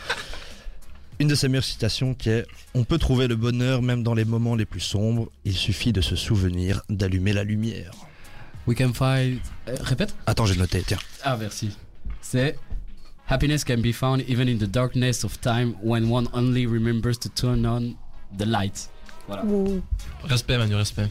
[1.21, 4.25] Une de ses meilleures citations qui est On peut trouver le bonheur même dans les
[4.25, 5.31] moments les plus sombres.
[5.45, 7.93] Il suffit de se souvenir d'allumer la lumière.
[8.67, 9.39] We can find.
[9.69, 10.15] Euh, répète.
[10.27, 10.83] Attends, j'ai noté.
[10.87, 10.99] Tiens.
[11.23, 11.71] Ah, merci.
[12.21, 12.57] C'est.
[13.29, 17.29] Happiness can be found even in the darkness of time when one only remembers to
[17.29, 17.95] turn on
[18.37, 18.89] the light.
[19.45, 19.81] Wow.
[20.25, 21.09] Respect, Manu, respect.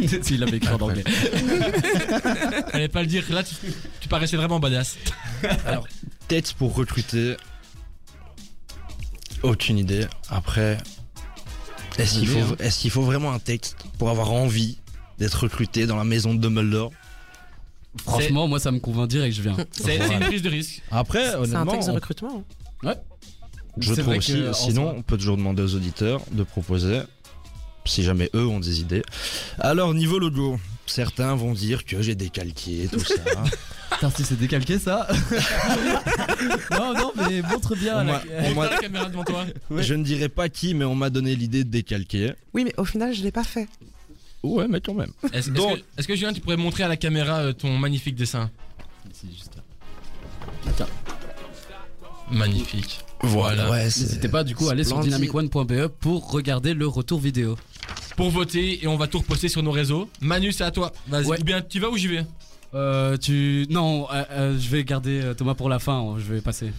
[0.00, 0.18] Ouais.
[0.22, 1.02] S'il avait écrit en anglais.
[2.70, 3.54] Fallait pas le dire, là tu,
[4.00, 4.96] tu paraissais vraiment badass.
[6.28, 7.36] Tête pour recruter.
[9.42, 10.06] Aucune idée.
[10.30, 10.78] Après,
[11.98, 12.56] est-ce qu'il Idée, faut, hein.
[12.58, 14.78] est-ce qu'il faut vraiment un texte pour avoir envie
[15.18, 16.92] d'être recruté dans la maison de Dumbledore?
[18.04, 19.56] Franchement, moi ça me convainc direct, je viens.
[19.70, 20.82] C'est une prise de risque.
[20.90, 22.44] Après, C'est un honnêtement, texte de on- recrutement.
[22.84, 22.94] hein.
[23.78, 24.42] je C'est trouve aussi.
[24.52, 27.00] Sinon, on peut toujours demander aux auditeurs de proposer,
[27.88, 29.02] si jamais eux ont des idées.
[29.58, 33.14] Alors, niveau logo, certains vont dire que j'ai décalqué tout ça.
[33.90, 35.08] Putain, si c'est décalqué ça
[36.72, 38.02] Non, non, mais montre bien.
[38.02, 38.22] On la-
[38.54, 39.44] on la caméra devant toi.
[39.76, 42.32] Je ne dirai pas qui, mais on m'a donné l'idée de décalquer.
[42.54, 43.66] Oui, mais au final, je l'ai pas fait.
[44.42, 45.10] Ouais, mais quand même.
[45.22, 45.36] Que,
[45.98, 48.50] est-ce que Julien, tu pourrais montrer à la caméra euh, ton magnifique dessin?
[49.12, 50.86] Ici, juste là.
[52.30, 53.00] Magnifique.
[53.22, 57.56] Voilà, ouais, N'hésitez pas du coup à aller sur dynamicone.be pour regarder le retour vidéo.
[58.16, 60.08] Pour voter et on va tout reposter sur nos réseaux.
[60.20, 60.92] Manu, c'est à toi.
[61.08, 61.26] Vas-y.
[61.26, 61.40] Ouais.
[61.40, 62.24] Ou bien tu vas ou j'y vais
[62.74, 63.66] Euh, tu.
[63.70, 66.72] Non, euh, euh, je vais garder euh, Thomas pour la fin, hein, je vais passer.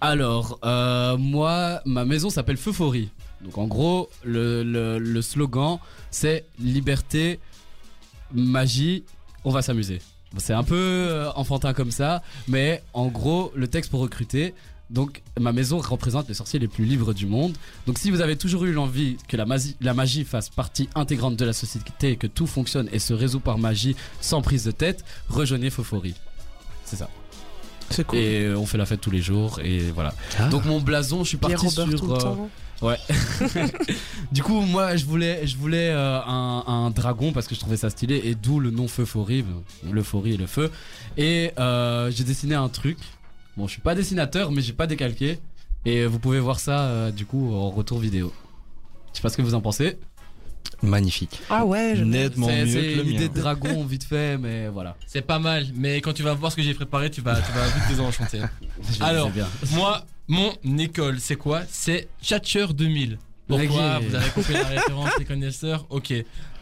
[0.00, 3.08] Alors, euh, moi, ma maison s'appelle Feuphorie.
[3.42, 5.78] Donc en gros, le, le- le slogan,
[6.10, 7.38] c'est liberté,
[8.34, 9.04] magie,
[9.44, 10.00] on va s'amuser.
[10.38, 14.54] C'est un peu euh, enfantin comme ça, mais en gros, le texte pour recruter.
[14.90, 17.56] Donc, ma maison représente les sorciers les plus libres du monde.
[17.86, 21.36] Donc, si vous avez toujours eu l'envie que la magie, la magie fasse partie intégrante
[21.36, 25.04] de la société, que tout fonctionne et se résout par magie sans prise de tête,
[25.28, 26.14] rejoignez Fophorie.
[26.84, 27.08] C'est ça.
[27.90, 28.18] C'est cool.
[28.18, 30.14] Et euh, on fait la fête tous les jours et voilà.
[30.38, 30.48] Ah.
[30.48, 31.86] Donc mon blason, je suis parti sur.
[32.80, 32.96] Temps.
[34.32, 37.90] du coup, moi, je voulais, je voulais euh, un, dragon parce que je trouvais ça
[37.90, 39.44] stylé et d'où le nom Feuphorie,
[39.90, 40.70] l'euphorie et le feu.
[41.16, 42.98] Et euh, j'ai dessiné un truc.
[43.56, 45.38] Bon, je suis pas dessinateur, mais j'ai pas décalqué.
[45.84, 48.32] Et vous pouvez voir ça euh, du coup en retour vidéo.
[49.12, 49.98] Je sais pas ce que vous en pensez.
[50.82, 51.40] Magnifique.
[51.50, 53.34] Ah ouais, je Nettement mieux que le une idée mien.
[53.34, 54.96] de dragon vite fait, mais voilà.
[55.06, 57.52] C'est pas mal, mais quand tu vas voir ce que j'ai préparé, tu vas, tu
[57.52, 58.40] vas vite désenchanter.
[59.00, 59.46] Alors, bien.
[59.72, 61.62] Moi, mon école, c'est quoi?
[61.68, 63.18] C'est Chatcher 2000.
[63.46, 63.98] Pourquoi?
[63.98, 65.84] Vous avez compris la référence, les connaisseurs?
[65.90, 66.14] Ok.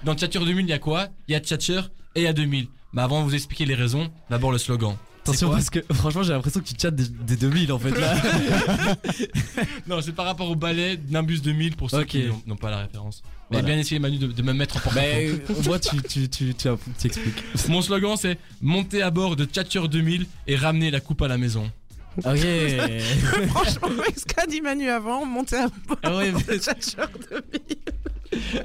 [0.04, 1.08] Dans Chatcher 2000, il y a quoi?
[1.28, 1.82] Il y a Chatcher
[2.14, 2.66] et il y a 2000.
[2.94, 4.96] Mais avant de vous expliquer les raisons, d'abord le slogan.
[5.32, 7.90] C'est Attention parce que franchement j'ai l'impression que tu chattes des, des 2000 en fait
[7.90, 8.14] là.
[9.86, 12.06] Non, c'est par rapport au ballet Nimbus 2000 pour ceux Ok.
[12.06, 13.22] qui n'ont- pas la référence.
[13.50, 13.66] Mais Voilà.
[13.74, 16.54] bien essayé Manu de, de me mettre en porte Mais euh, moi tu tu tu
[16.54, 17.42] tu, tu expliques.
[17.68, 21.38] Mon slogan c'est monter à bord de Chatcher 2000 et ramener la coupe à la
[21.38, 21.70] maison.
[22.18, 22.24] Ok.
[23.48, 27.76] Franchement, ce qu'a dit Manu avant, monter à bord Ah ouais, mais- de Thatcher 2000.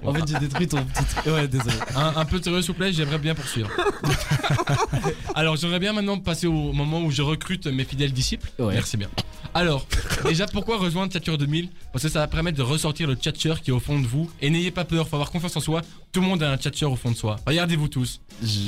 [0.03, 1.03] En fait j'ai détruit ton petit.
[1.05, 1.25] truc.
[1.33, 1.75] Ouais désolé.
[1.95, 3.69] Un, un peu de sérieux s'il vous plaît, j'aimerais bien poursuivre.
[5.35, 8.49] Alors j'aimerais bien maintenant passer au moment où je recrute mes fidèles disciples.
[8.59, 8.73] Ouais.
[8.73, 9.09] Merci bien.
[9.55, 9.85] Alors,
[10.25, 13.69] déjà pourquoi rejoindre Chatcher 2000 Parce que ça va permettre de ressortir le Chatcher qui
[13.69, 14.29] est au fond de vous.
[14.41, 15.81] Et n'ayez pas peur, faut avoir confiance en soi.
[16.11, 17.35] Tout le monde a un Chatcher au fond de soi.
[17.45, 18.19] Regardez-vous tous.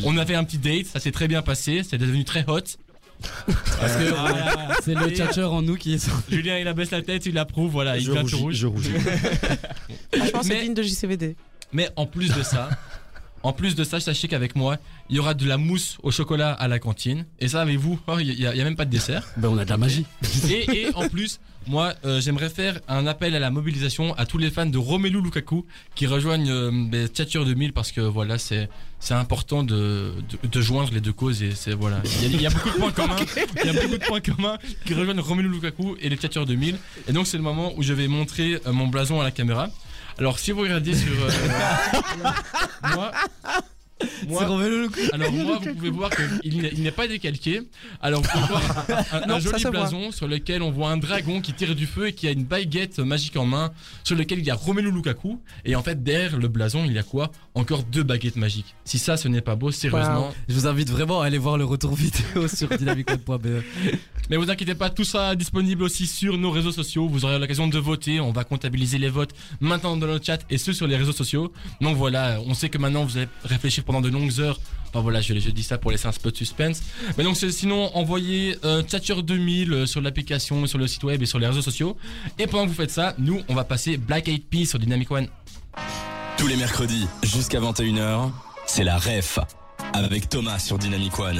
[0.03, 2.59] On a fait un petit date, ça s'est très bien passé, c'est devenu très hot.
[3.79, 6.35] Parce que voilà, C'est le tchatcher en nous qui est sorti.
[6.35, 8.55] Julien il abaisse la tête, il approuve, voilà, il je rougis, rouge.
[8.55, 8.89] je rougis.
[10.15, 11.35] Franchement, c'est Mais- digne de JCVD.
[11.73, 12.69] Mais en plus de ça,
[13.43, 14.77] en plus de ça, sachez qu'avec moi,
[15.09, 17.25] il y aura de la mousse au chocolat à la cantine.
[17.39, 19.23] Et ça, avec vous, oh, il y, a- même pas de dessert.
[19.37, 20.05] Ben on a de la magie.
[20.49, 24.37] Et, et en plus, moi, euh, j'aimerais faire un appel à la mobilisation à tous
[24.37, 28.69] les fans de Romelu Lukaku qui rejoignent euh, les Tchatchers 2000 parce que voilà, c'est
[28.99, 32.01] c'est important de, de, de joindre les deux causes et c'est voilà.
[32.21, 33.15] Il y, a, il y a beaucoup de points communs.
[33.63, 36.77] Il y a beaucoup de points communs qui rejoignent Romelu Lukaku et les Tchatchers 2000.
[37.07, 39.69] Et donc c'est le moment où je vais montrer euh, mon blason à la caméra.
[40.17, 42.31] Alors si vous regardez sur euh,
[42.95, 43.11] moi.
[44.27, 44.41] Moi,
[45.13, 46.09] alors moi, vous pouvez voir
[46.41, 47.61] qu'il n'est- pas décalqué.
[48.01, 49.71] Alors vous pouvez voir un, un Non, ça joli voit.
[49.71, 52.43] blason sur lequel on voit un dragon qui tire du feu et qui a une
[52.45, 53.71] baguette magique en main,
[54.03, 55.39] sur lequel il y a Romelu Lukaku.
[55.65, 57.31] Et en fait, derrière le blason, il y a quoi?
[57.53, 58.75] Encore deux baguettes magiques.
[58.85, 60.33] Si ça, ce n'est pas beau, sérieusement.
[60.47, 63.61] Je vous invite vraiment à aller voir le retour vidéo sur dynamicode.be.
[64.29, 67.07] Mais vous inquiétez pas, tout ça disponible aussi sur nos réseaux sociaux.
[67.07, 68.19] Vous aurez l'occasion de voter.
[68.19, 71.51] On va comptabiliser les votes maintenant dans le chat et ceux sur les réseaux sociaux.
[71.81, 74.59] Donc voilà, on sait que maintenant vous allez réfléchir pendant de longues heures.
[74.89, 76.81] Enfin voilà, je, dis ça pour laisser un peu de suspense.
[77.17, 81.25] Mais donc sinon, envoyez euh, Thatcher 2000 euh, sur l'application, sur le site web et
[81.25, 81.97] sur les réseaux sociaux.
[82.39, 85.27] Et pendant que vous faites ça, nous, on va passer Black Eyed sur Dynamic One.
[86.37, 88.31] Tous les mercredis jusqu'à 21h,
[88.65, 89.39] c'est la REF
[89.93, 91.39] avec Thomas sur Dynamic One.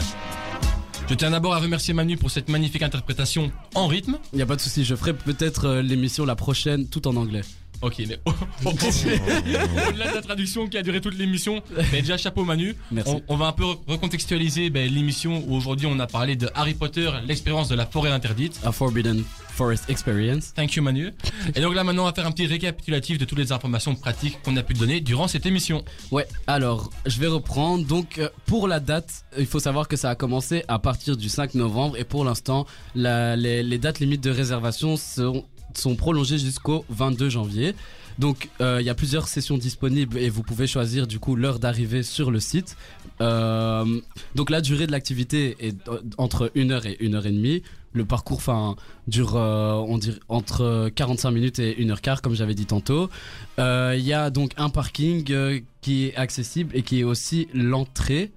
[1.08, 4.18] Je tiens d'abord à remercier Manu pour cette magnifique interprétation en rythme.
[4.34, 7.42] Y a pas de souci, je ferai peut-être euh, l'émission la prochaine tout en anglais.
[7.86, 8.20] Ok, mais
[8.66, 12.76] au-delà de la traduction qui a duré toute l'émission, ben déjà chapeau Manu.
[12.92, 13.12] Merci.
[13.12, 16.50] On, on va un peu re- recontextualiser ben, l'émission où aujourd'hui on a parlé de
[16.56, 18.60] Harry Potter, l'expérience de la forêt interdite.
[18.66, 20.54] A Forbidden Forest Experience.
[20.54, 21.12] Thank you Manu.
[21.56, 24.38] Et donc là maintenant on va faire un petit récapitulatif de toutes les informations pratiques
[24.44, 25.86] qu'on a pu te donner durant cette émission.
[26.12, 27.86] Ouais, alors je vais reprendre.
[27.86, 31.30] Donc euh, pour la date, il faut savoir que ça a commencé à partir du
[31.30, 35.46] 5 novembre et pour l'instant, les, les dates limites de réservation sont,
[35.78, 37.76] sont prolongées jusqu'au 22 janvier.
[38.20, 41.60] Donc euh, il y a plusieurs sessions disponibles et vous pouvez choisir du coup l'heure
[41.60, 42.78] d'arrivée sur le site.
[43.22, 43.86] Euh,
[44.36, 47.64] donc la durée de l'activité est euh, entre 1 heure et 1 heure et demie.
[47.92, 48.76] Le parcours enfin,
[49.08, 49.36] dure
[50.28, 53.10] entre 45 minutes et 1 heure quart comme j'avais dit tantôt.
[53.58, 55.24] Il y a donc un parking
[55.82, 58.32] qui est accessible et qui est aussi l'entrée.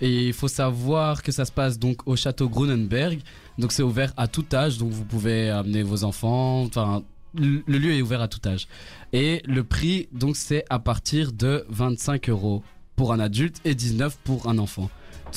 [0.00, 3.20] Et il faut savoir que ça se passe donc au château Grunenberg.
[3.58, 6.62] Donc c'est ouvert à tout âge, donc vous pouvez amener vos enfants.
[6.62, 7.02] Enfin,
[7.34, 8.68] le lieu est ouvert à tout âge.
[9.12, 12.62] Et le prix, donc c'est à partir de 25 euros
[12.96, 14.90] pour un adulte et 19 pour un enfant.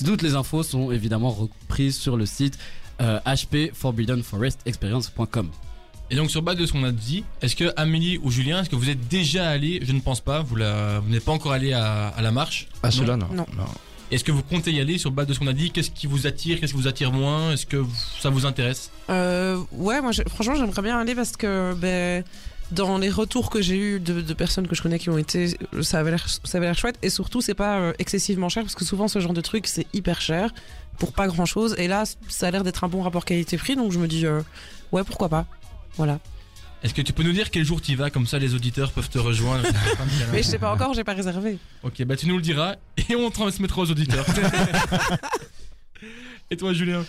[0.04, 2.58] Toutes les infos sont évidemment reprises sur le site
[3.02, 5.50] euh, hpforbiddenforestexperience.com.
[6.12, 8.70] Et donc sur base de ce qu'on a dit, est-ce que Amélie ou Julien, est-ce
[8.70, 12.10] que vous êtes déjà allé Je ne pense pas, vous, n'êtes pas encore allé à,
[12.10, 12.68] à la marche?
[12.84, 13.28] Ah, cela, non.
[13.34, 13.46] Non.
[14.12, 15.72] Est-ce que vous comptez y aller sur base de ce qu'on a dit?
[15.72, 16.60] Qu'est-ce qui vous attire?
[16.60, 17.52] Qu'est-ce qui vous attire moins?
[17.52, 17.84] Est-ce que
[18.20, 18.92] ça vous intéresse?
[19.10, 22.24] Euh, ouais, moi, franchement, j'aimerais bien aller parce que ben,
[22.72, 26.00] dans les retours que j'ai eu de, personnes que je connais qui ont été, ça
[26.00, 26.98] avait l'air, ça avait l'air chouette.
[27.02, 29.88] Et surtout, c'est pas euh, excessivement cher parce que souvent, ce genre de truc, c'est
[29.94, 30.54] hyper cher
[31.00, 31.76] pour pas grand chose.
[31.80, 33.76] Et là, ça a l'air d'être un bon rapport qualité-prix.
[33.76, 34.42] Donc, je me dis, euh,
[34.92, 35.46] ouais, pourquoi pas.
[35.98, 36.20] Voilà.
[36.86, 38.12] Est-ce que tu peux nous dire quel jour tu y vas?
[38.12, 39.68] Comme ça, les auditeurs peuvent te rejoindre.
[40.32, 41.58] Mais je sais pas encore, j'ai pas réservé.
[41.82, 42.76] ok, bah tu nous le diras
[43.10, 44.24] et on transmettra aux auditeurs.
[46.52, 47.04] et toi, Julien?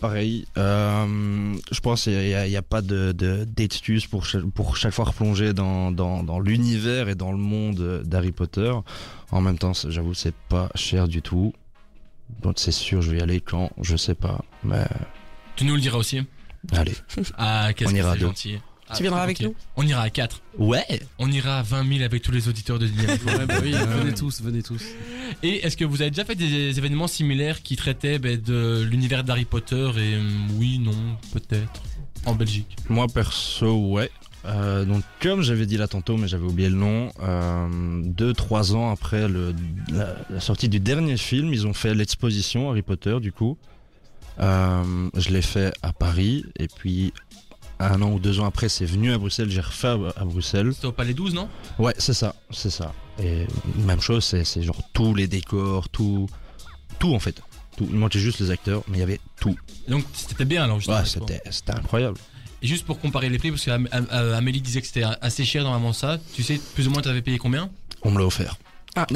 [0.00, 4.24] Pareil, euh, je pense qu'il n'y a, il y a pas de, de- d'excuse pour,
[4.24, 8.72] chaque- pour chaque fois replonger dans, dans, dans l'univers et dans le monde d'Harry Potter.
[9.30, 11.52] En même temps, j'avoue, c'est pas cher du tout.
[12.40, 14.40] Donc c'est sûr, je vais y aller quand, je sais pas.
[14.64, 14.86] Mais
[15.56, 16.22] Tu nous le diras aussi.
[16.72, 16.94] allez.
[17.36, 18.58] Ah, qu'est-ce On que nous c'est gentil.
[18.92, 19.54] Ah, Tu viendras avec nous?
[19.76, 20.42] On ira à 4.
[20.58, 20.84] Ouais
[21.18, 23.24] On ira à 20 000 avec tous les auditeurs de Dynamique.
[23.26, 23.84] Ouais, bah oui, Ouais.
[23.86, 24.82] venez tous, venez tous.
[25.42, 29.24] Et est-ce que vous avez déjà fait des événements similaires qui traitaient ben, de l'univers
[29.24, 30.92] d'Harry Potter et hum, oui, non,
[31.32, 31.82] peut-être
[32.26, 32.76] en Belgique?
[32.88, 34.10] Moi perso, ouais.
[34.44, 38.74] Euh, donc comme j'avais dit là tantôt, mais j'avais oublié le nom, euh, deux trois
[38.74, 39.54] ans après le,
[39.92, 43.56] la, la sortie du dernier film, ils ont fait l'exposition Harry Potter du coup.
[44.40, 47.12] Euh, je l'ai fait à Paris et puis
[47.82, 50.72] un an ou deux ans après, c'est venu à Bruxelles, j'ai refait à, Bruxelles.
[50.74, 51.48] C'était au Palais 12, non?
[51.78, 52.92] Ouais, c'est ça, c'est ça.
[53.22, 56.28] Et même chose, c'est genre tous les décors, tout,
[56.98, 57.40] tout en fait.
[57.76, 57.88] Tout.
[57.90, 59.56] Il manquait juste les acteurs, mais il y avait tout.
[59.88, 60.98] Donc c'était bien alors justement.
[60.98, 62.18] Ouais, c'était c'était incroyable.
[62.60, 66.18] Et juste pour comparer les prix, parce qu'Amélie disait que c'était assez cher normalement ça,
[66.34, 67.70] tu sais plus ou moins tu avais payé combien?
[68.02, 68.56] On me l'a offert.
[68.94, 69.06] Ah.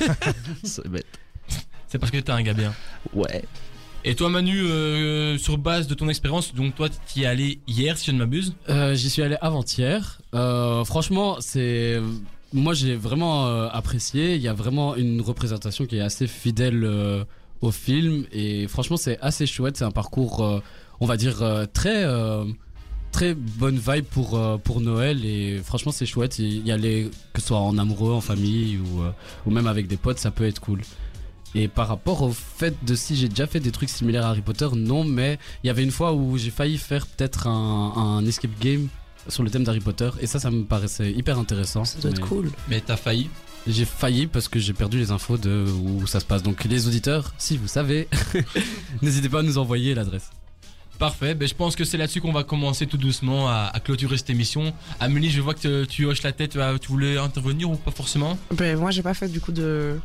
[0.64, 1.06] c'est bête.
[1.88, 2.74] C'est parce que t'es un gars bien.
[3.12, 3.44] Ouais.
[4.04, 7.60] Et toi Manu, euh, sur base de ton expérience, donc toi tu y es allé
[7.68, 10.20] hier si je ne m'abuse Euh, J'y suis allé avant-hier.
[10.34, 12.00] Euh, franchement, c'est.
[12.52, 14.34] Moi, j'ai vraiment apprécié.
[14.34, 16.86] Il y a vraiment une représentation qui est assez fidèle
[17.62, 18.26] au film.
[18.30, 19.78] Et franchement, c'est assez chouette.
[19.78, 20.60] C'est un parcours,
[21.00, 22.04] on va dire, très.
[23.10, 27.58] Très bonne vibe pour, pour Noël et franchement c'est chouette, y aller que ce soit
[27.58, 29.02] en amoureux, en famille ou,
[29.44, 30.80] ou même avec des potes, ça peut être cool.
[31.54, 34.40] Et par rapport au fait de si j'ai déjà fait des trucs similaires à Harry
[34.40, 38.26] Potter, non, mais il y avait une fois où j'ai failli faire peut-être un, un
[38.26, 38.88] escape game
[39.28, 41.84] sur le thème d'Harry Potter et ça, ça me paraissait hyper intéressant.
[41.84, 42.50] Ça doit être Mais cool.
[42.68, 43.28] Mais t'as failli.
[43.66, 46.42] J'ai failli parce que j'ai perdu les infos de où ça se passe.
[46.42, 48.08] Donc les auditeurs, si vous savez,
[49.02, 50.30] n'hésitez pas à nous envoyer l'adresse.
[51.02, 54.30] Parfait, ben, je pense que c'est là-dessus qu'on va commencer tout doucement à, clôturer cette
[54.30, 54.72] émission.
[55.00, 58.38] Amélie, je vois que tu hoches la tête, tu voulais intervenir ou pas forcément?
[58.52, 59.98] Ben, moi, j'ai pas fait du coup de.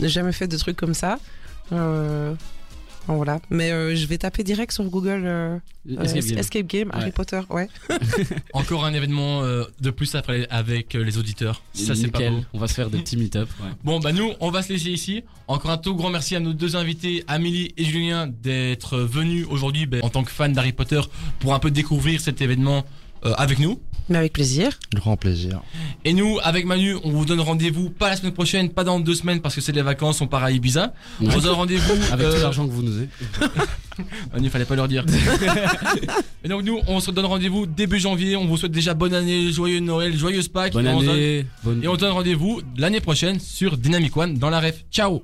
[0.00, 1.20] Jamais fait de trucs comme ça.
[1.70, 2.34] Euh,
[3.08, 3.40] voilà.
[3.50, 5.58] Mais euh, je vais taper direct sur Google euh,
[6.00, 6.38] Escape euh, game.
[6.38, 7.12] Escape Game, Harry Ouais.
[7.12, 7.40] Potter.
[7.50, 7.68] Ouais.
[8.52, 11.62] Encore un événement euh, de plus après avec euh, les auditeurs.
[11.74, 12.34] Ça c'est pas Nickel.
[12.34, 12.44] beau.
[12.54, 13.48] On va se faire des petits meet-up.
[13.60, 13.70] ouais.
[13.84, 15.24] Bon bah nous on va se laisser ici.
[15.48, 19.86] Encore un tout grand merci à nos deux invités, Amélie et Julien, d'être venus aujourd'hui
[19.86, 21.00] ben, en tant que fans d'Harry Potter
[21.40, 22.84] pour un peu découvrir cet événement
[23.24, 23.80] euh, avec nous.
[24.08, 24.78] Mais avec plaisir.
[24.94, 25.60] Grand plaisir.
[26.04, 29.14] Et nous, avec Manu, on vous donne rendez-vous pas la semaine prochaine, pas dans deux
[29.14, 30.92] semaines parce que c'est les vacances, on part à Ibiza.
[31.20, 33.08] On vous donne rendez-vous Avec euh, tout l'argent que vous nous avez.
[34.32, 35.04] Manu, fallait pas leur dire.
[36.44, 38.36] et donc nous, on se donne rendez-vous début janvier.
[38.36, 40.72] On vous souhaite déjà bonne année, joyeux Noël, joyeuse Pâques.
[40.72, 41.46] Bonne Et on se donne- année.
[41.62, 41.84] Bonne...
[41.84, 44.84] Et on donne rendez-vous l'année prochaine sur Dynamic One dans la ref.
[44.90, 45.22] Ciao